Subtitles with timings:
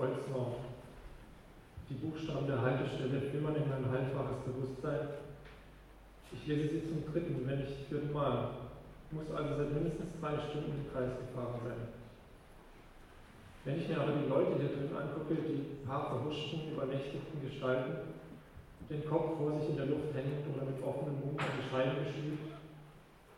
[0.00, 0.64] Kreuznorm.
[1.90, 5.28] Die Buchstaben der Haltestelle flimmern in mein halbwaches Bewusstsein.
[6.32, 8.48] Ich lese sie zum dritten, wenn nicht vierten Mal.
[9.10, 11.92] Muss also seit mindestens drei Stunden im Kreis gefahren sein.
[13.66, 18.16] Wenn ich mir aber die Leute hier drin angucke, die paar verhuschten, übernächtigten Gestalten,
[18.88, 22.08] den Kopf vor sich in der Luft hängend oder mit offenem Mund an die Scheibe
[22.08, 22.56] geschiebt,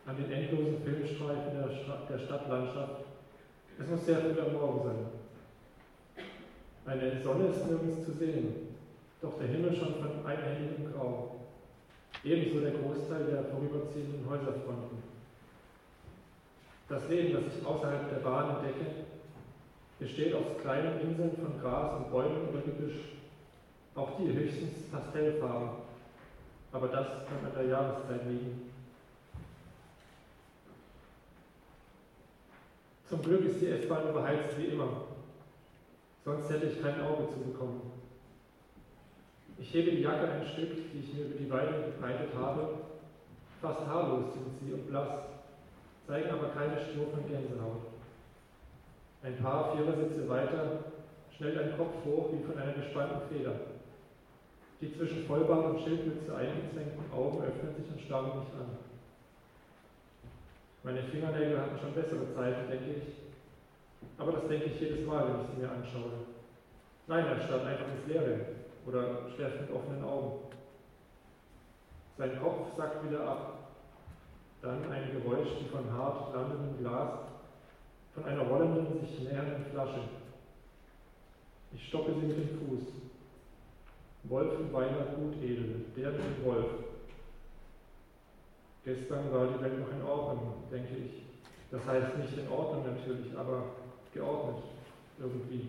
[0.07, 1.75] an den endlosen Filmstreifen der,
[2.07, 3.03] der Stadtlandschaft.
[3.81, 5.22] Es muss sehr früh am Morgen sein.
[6.85, 8.77] Eine Sonne ist nirgends zu sehen,
[9.21, 11.37] doch der Himmel schon von einhelligem Grau.
[12.25, 14.99] Ebenso der Großteil der vorüberziehenden Häuserfronten.
[16.89, 18.87] Das Leben, das ich außerhalb der Bahn entdecke,
[19.99, 23.15] besteht aus kleinen Inseln von Gras und Bäumen oder Gebüsch.
[23.95, 25.69] Auch die höchstens Pastellfarben.
[26.73, 28.71] Aber das kann an der Jahreszeit liegen.
[33.09, 35.12] Zum Glück ist die S-Bahn überheizt wie immer.
[36.25, 37.93] Sonst hätte ich kein Auge zu bekommen.
[39.59, 42.79] Ich hebe die Jacke ein Stück, die ich mir über die Weide gebreitet habe.
[43.61, 45.23] Fast haarlos sind sie und blass,
[46.07, 47.93] zeigen aber keine Spur von Gänsehaut.
[49.23, 50.85] Ein paar Vierersitze weiter
[51.37, 53.55] schnellt ein Kopf hoch wie von einer gespannten Feder.
[54.81, 58.79] Die zwischen Vollbart und Schildmütze eingezwängten Augen öffnen sich und starren mich an.
[60.83, 63.22] Meine Fingernägel hatten schon bessere Zeiten, denke ich.
[64.23, 66.13] Aber das denke ich jedes Mal, wenn ich sie mir anschaue.
[67.09, 68.39] Nein, er starrt einfach ins Leere
[68.87, 70.43] oder schläft mit offenen Augen.
[72.17, 73.59] Sein Kopf sackt wieder ab.
[74.63, 77.19] Dann ein Geräusch wie von hart landendem Glas
[78.15, 80.03] von einer rollenden, sich nähernden Flasche.
[81.73, 82.83] Ich stoppe sie mit dem Fuß.
[84.25, 86.67] Wolf und Weiner Gutedel, der mit dem Wolf.
[88.85, 91.23] Gestern war die Welt noch in Ordnung, denke ich.
[91.73, 93.65] Das heißt nicht in Ordnung natürlich, aber
[94.13, 94.63] geordnet
[95.19, 95.69] irgendwie.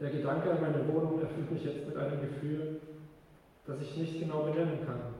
[0.00, 2.80] Der Gedanke an meine Wohnung erfüllt mich jetzt mit einem Gefühl,
[3.66, 5.14] das ich nicht genau benennen kann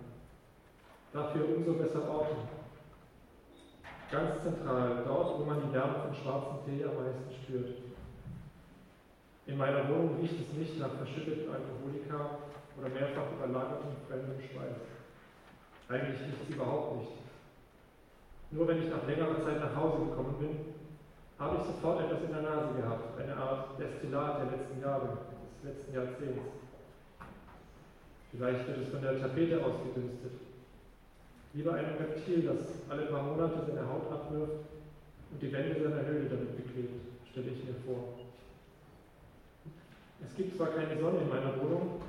[1.14, 2.34] dafür umso besser Orte.
[4.10, 7.78] Ganz zentral, dort, wo man die Wärme von schwarzem Tee am meisten spürt.
[9.46, 12.38] In meiner Wohnung riecht es nicht nach verschütteten Alkoholika
[12.78, 14.76] oder mehrfach überlagertem fremdem Schweiß.
[15.88, 17.23] Eigentlich riecht es überhaupt nicht.
[18.54, 20.54] Nur wenn ich nach längerer Zeit nach Hause gekommen bin,
[21.38, 25.74] habe ich sofort etwas in der Nase gehabt, eine Art Destillat der letzten Jahre, des
[25.74, 26.54] letzten Jahrzehnts.
[28.30, 30.38] Vielleicht wird es von der Tapete ausgedünstet,
[31.54, 34.66] Lieber ein Reptil, das alle paar Monate seine Haut abwirft
[35.30, 36.98] und die Wände seiner Höhle damit beklebt,
[37.30, 38.18] stelle ich mir vor.
[40.26, 42.02] Es gibt zwar keine Sonne in meiner Wohnung,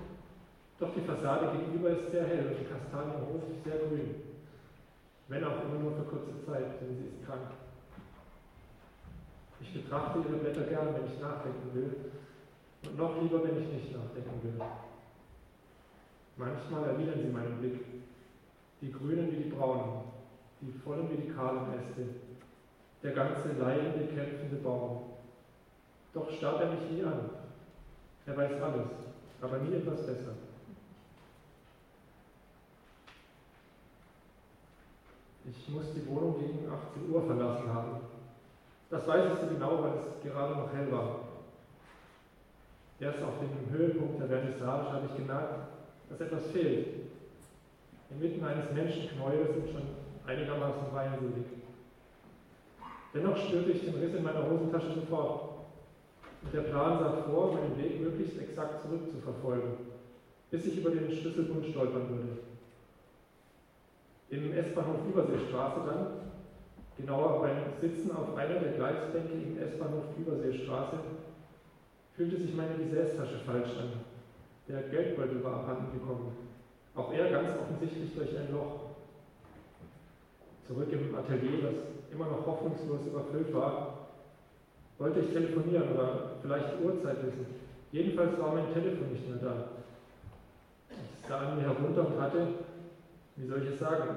[0.79, 4.34] doch die Fassade gegenüber ist sehr hell und die Kastanie im Hof sehr grün.
[5.27, 7.49] Wenn auch immer nur für kurze Zeit, denn sie ist krank.
[9.59, 11.95] Ich betrachte ihre Blätter gern, wenn ich nachdenken will,
[12.85, 14.61] und noch lieber, wenn ich nicht nachdenken will.
[16.37, 17.85] Manchmal erwidern sie meinen Blick,
[18.81, 20.03] die grünen wie die braunen,
[20.61, 22.05] die vollen wie die kahlen Äste,
[23.01, 25.13] der ganze leidende, kämpfende Baum.
[26.13, 27.29] Doch starrt er mich nie an.
[28.27, 28.87] Er weiß alles,
[29.41, 30.33] aber nie etwas besser.
[35.47, 38.01] Ich muss die Wohnung gegen 18 Uhr verlassen haben.
[38.89, 41.19] Das weiß ich so genau, weil es gerade noch hell war.
[43.00, 45.67] Erst auf dem Höhepunkt der Vernissage habe ich gemerkt,
[46.09, 46.88] dass etwas fehlt.
[48.09, 49.81] Inmitten eines Menschenknäuels sind schon
[50.25, 51.45] einigermaßen weinselig.
[53.13, 55.55] Dennoch spürte ich den Riss in meiner Hosentasche sofort.
[56.41, 59.72] Und der Plan sah vor, meinen Weg möglichst exakt zurückzuverfolgen,
[60.51, 62.54] bis ich über den Schlüsselbund stolpern würde.
[64.29, 66.07] Im S-Bahnhof Überseestraße dann,
[66.97, 70.97] genauer beim Sitzen auf einer der Gleisbänke im S-Bahnhof Überseestraße,
[72.15, 73.91] fühlte sich meine Gesäßtasche falsch an.
[74.67, 76.31] Der Geldbeutel war abhanden gekommen.
[76.95, 78.95] Auch er ganz offensichtlich durch ein Loch.
[80.67, 81.75] Zurück im Atelier, das
[82.11, 84.07] immer noch hoffnungslos überfüllt war,
[84.97, 87.45] wollte ich telefonieren oder vielleicht die Uhrzeit wissen.
[87.91, 89.55] Jedenfalls war mein Telefon nicht mehr da.
[90.89, 92.47] Ich sah an mir herunter und hatte,
[93.35, 94.16] wie soll ich es sagen,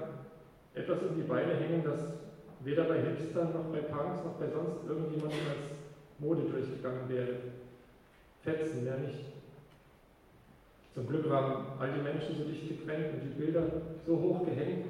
[0.74, 2.14] etwas um die Beine hängen, das
[2.60, 5.78] weder bei Hipstern noch bei Punks noch bei sonst irgendjemandem als
[6.18, 7.36] Mode durchgegangen wäre.
[8.42, 9.24] Fetzen, mehr nicht.
[10.94, 13.62] Zum Glück waren all die Menschen so dicht getrennt und die Bilder
[14.06, 14.86] so hoch gehängt,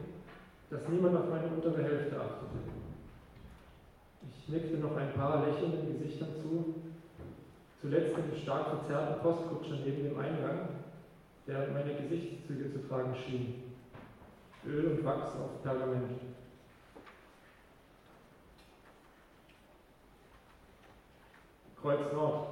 [0.70, 2.58] dass niemand auf meine untere Hälfte achtete.
[4.30, 6.74] Ich nickte noch ein paar lächelnden Gesichtern zu,
[7.80, 10.68] zuletzt dem stark verzerrten Postkutscher neben dem Eingang,
[11.46, 13.67] der meine Gesichtszüge zu tragen schien.
[14.68, 16.20] Öl und Wachs auf Pergament.
[21.80, 22.48] Kreuz Nord,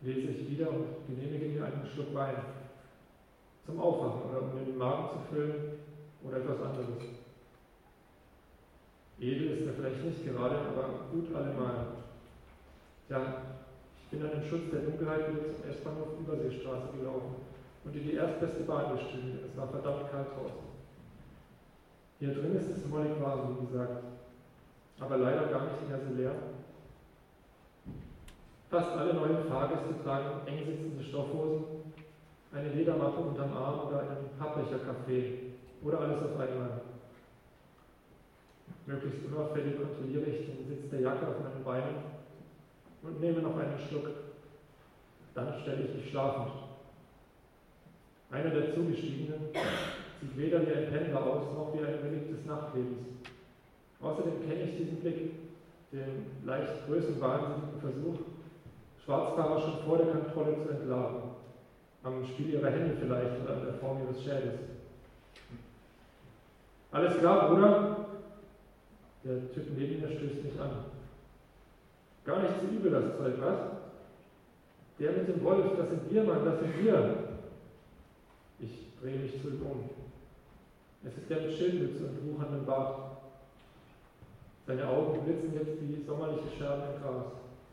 [0.00, 2.34] lese ich wieder und genehmige mir einen Schluck Wein.
[3.66, 5.78] Zum Aufwachen oder um den Magen zu füllen
[6.24, 7.04] oder etwas anderes.
[9.20, 11.86] Edel ist er vielleicht nicht gerade, aber gut allemal.
[13.08, 13.42] Ja,
[14.02, 17.36] ich bin an den Schutz der Dunkelheit wieder zum S-Bahnhof Überseestraße gelaufen
[17.84, 19.38] und in die erstbeste Bahn gestiegen.
[19.44, 20.77] Es war verdammt kalt draußen.
[22.20, 24.02] Hier drin ist es mollig warm, wie gesagt,
[24.98, 26.34] aber leider gar nicht mehr so leer.
[28.70, 31.64] Fast alle neuen Fahrgäste tragen eng sitzende Stoffhosen,
[32.52, 35.52] eine Ledermappe unterm Arm oder einen Pappbecher-Kaffee
[35.84, 36.80] oder alles auf einmal.
[38.86, 41.96] Möglichst unauffällig kontrolliere ich den Sitz der Jacke auf meinen Beinen
[43.02, 44.10] und nehme noch einen Schluck.
[45.34, 46.52] Dann stelle ich mich schlafend.
[48.32, 49.50] Einer der Zugestiegenen
[50.20, 52.98] sieht weder wie ein Pendler aus, noch wie ein Relikt des Nachtlebens.
[54.00, 55.32] Außerdem kenne ich diesen Blick,
[55.92, 58.18] den leicht größenwahnsinnigen Versuch,
[59.04, 61.22] Schwarzfahrer schon vor der Kontrolle zu entlarven.
[62.02, 64.60] Am Spiel ihrer Hände vielleicht oder an der Form ihres Schädels.
[66.92, 68.06] Alles klar, Bruder?
[69.24, 70.84] Der Typ neben mir stößt mich an.
[72.24, 73.58] Gar nicht zu übel, das Zeug, was?
[74.98, 77.16] Der mit dem Wolf, das sind wir, Mann, das sind wir.
[78.60, 80.07] Ich drehe mich zu ihm um.
[81.04, 83.18] Es ist der mit Schildmütze und wucherndem Bart.
[84.66, 87.24] Seine Augen blitzen jetzt wie sommerliche Scherben im Gras.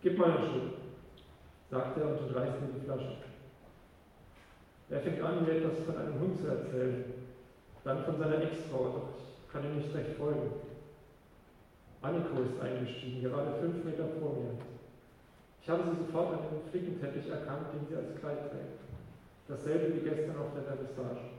[0.02, 0.74] Gib mal einen Schluck,
[1.70, 3.18] sagt er und entreißt mir die Flasche.
[4.90, 7.06] Er fängt an, mir etwas von einem Hund zu erzählen,
[7.84, 10.52] dann von seiner Ex-Frau, doch ich kann ihm nicht recht folgen.
[12.02, 14.52] Anniko ist eingestiegen, gerade fünf Meter vor mir.
[15.62, 18.80] Ich habe sie sofort an dem Flickenteppich erkannt, den sie als Kleid trägt.
[19.48, 21.35] Dasselbe wie gestern auf der Vernissage.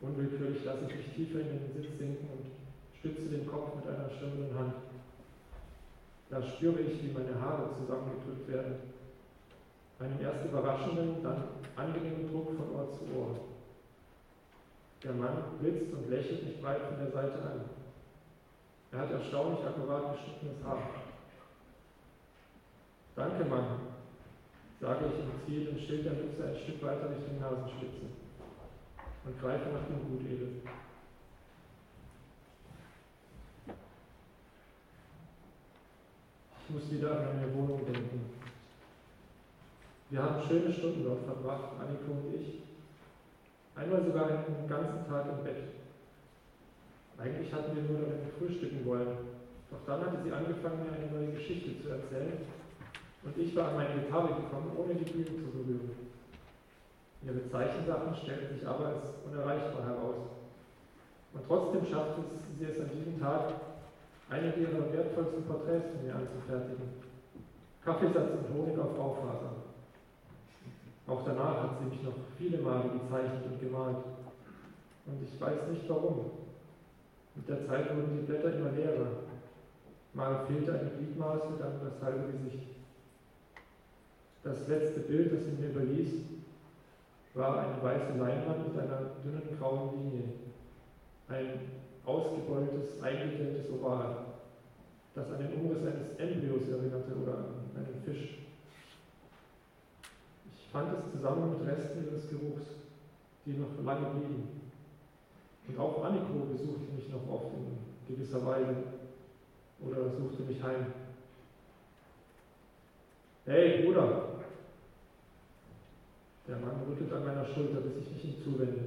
[0.00, 2.46] Unwillkürlich lasse ich mich tiefer in den Sitz sinken und
[2.98, 4.74] stütze den Kopf mit einer schirmenden Hand.
[6.30, 8.76] Da spüre ich, wie meine Haare zusammengedrückt werden.
[9.98, 11.42] Einen erst überraschenden, dann
[11.74, 13.40] angenehmen Druck von Ohr zu Ohr.
[15.02, 17.60] Der Mann blitzt und lächelt mich breit von der Seite an.
[18.92, 20.82] Er hat erstaunlich akkurat geschnittenes Haar.
[23.16, 23.80] Danke, Mann,
[24.80, 28.27] sage ich und ziehe den Schild der Mütze ein Stück weiter Richtung Nasenspitze
[29.28, 30.62] und greife nach dem Gutedel.
[36.64, 38.30] Ich muss wieder an meine Wohnung denken.
[40.10, 42.62] Wir haben schöne Stunden dort verbracht, Anniko und ich.
[43.76, 45.64] Einmal sogar einen ganzen Tag im Bett.
[47.18, 49.08] Eigentlich hatten wir nur damit frühstücken wollen.
[49.70, 52.38] Doch dann hatte sie angefangen, mir eine neue Geschichte zu erzählen.
[53.24, 56.07] Und ich war an meine Gitarre gekommen, ohne die Bühne zu berühren.
[57.22, 60.16] Ihre Zeichensachen stellten sich aber als unerreichbar heraus.
[61.34, 62.22] Und trotzdem schaffte
[62.58, 63.54] sie es an diesem Tag,
[64.30, 66.88] einige ihrer wertvollsten Porträts von mir anzufertigen.
[67.84, 69.52] Kaffeesatz und Honig auf Baufaser.
[71.06, 73.96] Auch danach hat sie mich noch viele Male gezeichnet und gemalt.
[75.06, 76.30] Und ich weiß nicht warum.
[77.34, 79.06] Mit der Zeit wurden die Blätter immer leerer.
[80.12, 82.68] Mal fehlte eine Gliedmaße, dann das halbe Gesicht.
[84.42, 86.10] Das letzte Bild, das sie mir überließ,
[87.34, 90.24] war eine weiße Leinwand mit einer dünnen grauen Linie.
[91.28, 91.60] Ein
[92.04, 94.16] ausgebeultes, eingeklemmtes Oval,
[95.14, 98.38] das an den Umriss eines Embryos erinnerte oder an einen Fisch.
[100.56, 102.62] Ich fand es zusammen mit Resten ihres Geruchs,
[103.44, 104.60] die noch lange blieben.
[105.66, 108.74] Und auch Anniko besuchte mich noch oft in gewisser Weise
[109.80, 110.86] oder suchte mich heim.
[113.44, 114.37] Hey, Bruder!
[116.48, 118.80] Der Mann rüttelt an meiner Schulter, bis ich mich ihm zuwende.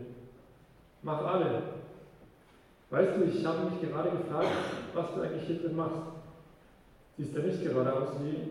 [1.03, 1.61] Mach alle!
[2.89, 4.49] Weißt du, ich habe mich gerade gefragt,
[4.95, 6.01] was du eigentlich hier drin machst.
[7.17, 8.49] Siehst du nicht gerade aus wie.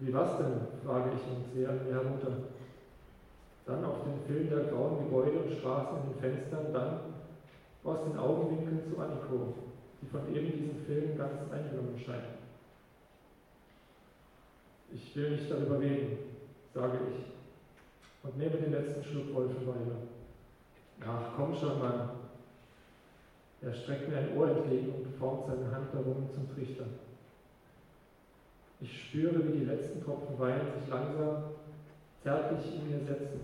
[0.00, 0.66] Wie was denn?
[0.84, 2.32] frage ich und sehe an mir herunter.
[3.66, 7.00] Dann auf den Film der grauen Gebäude und Straßen in den Fenstern, dann
[7.84, 9.54] aus den Augenwinkeln zu Anniko,
[10.02, 12.24] die von eben diesem Film ganz eingenommen scheint.
[14.92, 16.18] Ich will nicht darüber reden,
[16.74, 17.39] sage ich
[18.22, 19.96] und nehme den letzten Schluck Wolfenweiler.
[21.06, 22.10] Ach, komm schon, Mann,
[23.62, 26.84] er streckt mir ein Ohr entgegen und formt seine Hand darum zum Trichter.
[28.80, 31.44] Ich spüre, wie die letzten Tropfen Wein sich langsam,
[32.22, 33.40] zärtlich in mir setzen.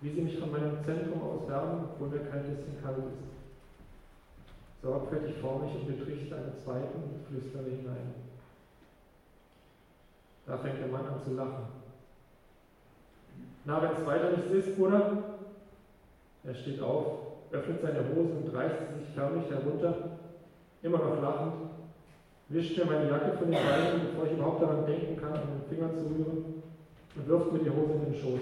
[0.00, 3.36] Wie sie mich von meinem Zentrum aus wärmen, obwohl mir kein bisschen kalt ist.
[4.82, 8.14] Sorgfältig forme ich und betrichte einen zweiten und flüstere hinein.
[10.46, 11.85] Da fängt der Mann an zu lachen.
[13.66, 15.24] Na, wenn es weiter nichts ist, Bruder?
[16.44, 17.06] Er steht auf,
[17.50, 19.94] öffnet seine Hose und reißt sie sich förmlich herunter,
[20.82, 21.54] immer noch lachend.
[22.48, 25.68] wischt mir meine Jacke von den Beinen, bevor ich überhaupt daran denken kann, an den
[25.68, 26.62] Finger zu rühren,
[27.16, 28.40] und wirft mir die Hose in den Schoß.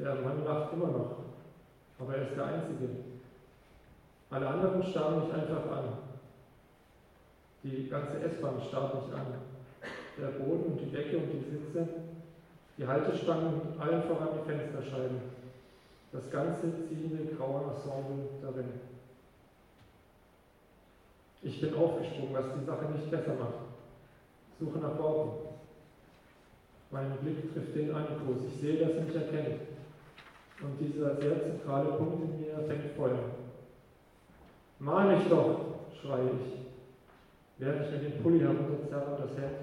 [0.00, 1.18] Der Mann lacht immer noch,
[2.00, 2.88] aber er ist der Einzige.
[4.28, 5.84] Alle anderen starren mich einfach an.
[7.62, 9.53] Die ganze S-Bahn starrt mich an.
[10.16, 11.88] Der Boden und die Decke und die Sitze,
[12.78, 15.20] die Haltestangen und allen voran die Fensterscheiben.
[16.12, 18.68] Das ganze ziehende graue Ensemble darin.
[21.42, 23.64] Ich bin aufgesprungen, was die Sache nicht besser macht.
[24.58, 25.48] Suche nach Worten.
[26.90, 28.36] Mein Blick trifft den Ankus.
[28.48, 29.60] Ich sehe, dass er mich erkennt.
[30.62, 33.18] Und dieser sehr zentrale Punkt in mir fängt Feuer.
[34.78, 35.60] Mal mich doch,
[36.00, 36.60] schreie ich,
[37.58, 39.56] während ich mir den Pulli herunterzerre und das Hemd.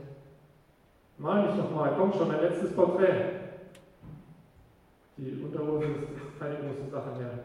[1.21, 3.39] Mal mich doch mal, komm schon, mein letztes Porträt.
[5.17, 7.39] Die Unterhose ist keine große Sache mehr.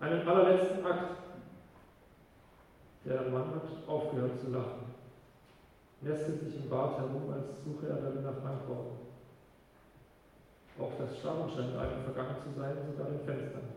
[0.00, 1.16] Einen allerletzten Akt.
[3.04, 4.88] Der Mann hat aufgehört zu lachen
[6.00, 8.98] nestelt sich im Bad herum, als suche er darin nach Antworten.
[10.78, 13.68] Auch das Starren scheint einem vergangen zu sein, sogar den Fenstern.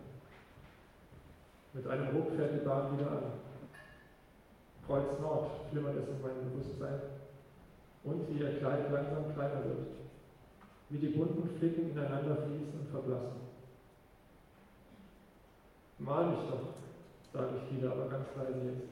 [1.74, 3.24] Mit einem Ruck fährt die Bahn wieder an.
[4.86, 7.00] Kreuz Nord flimmert es in meinem Bewusstsein
[8.04, 9.88] und wie ihr Kleid langsam kleiner wird,
[10.90, 13.42] wie die bunten Flicken ineinander fließen und verblassen.
[16.00, 16.74] Mal mich doch,
[17.32, 18.88] sage ich wieder, aber ganz leise jetzt.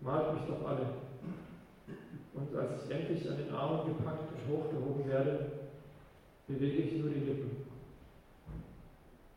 [0.00, 0.86] Malt mich doch alle,
[2.34, 5.52] und als ich endlich an den Armen gepackt und hochgehoben werde,
[6.48, 7.66] bewege ich nur die Lippen.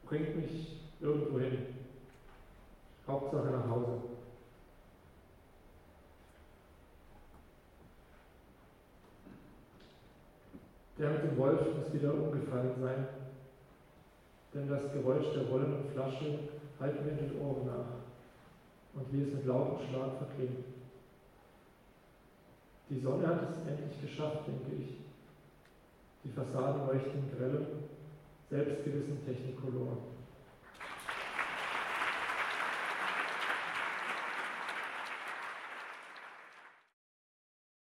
[0.06, 1.58] Bringt mich irgendwo hin.
[3.08, 4.15] Hauptsache nach Hause.
[10.98, 13.08] Der mit dem Wolf muss wieder umgefallen sein,
[14.54, 16.40] denn das Geräusch der rollenden Flasche
[16.80, 17.92] hallt mir in den Ohren nach
[18.94, 20.64] und wie es mit lautem Schlag verklingt.
[22.90, 24.98] Die Sonne hat es endlich geschafft, denke ich.
[26.24, 27.66] Die Fassaden leuchten grell,
[28.50, 29.98] selbstgewissen Technikolor.